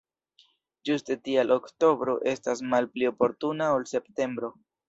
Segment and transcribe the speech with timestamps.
[0.89, 4.55] Ĝuste tial oktobro estas malpli oportuna ol septembro.